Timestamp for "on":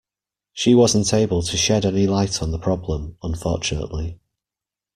2.41-2.49